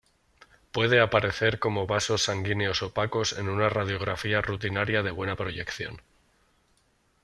Puede 0.71 0.99
aparecer 0.99 1.59
como 1.59 1.85
vasos 1.85 2.23
sanguíneos 2.23 2.81
opacos 2.81 3.33
en 3.37 3.47
una 3.49 3.69
radiografía 3.69 4.41
rutinaria 4.41 5.03
de 5.03 5.11
buena 5.11 5.35
proyección. 5.35 6.01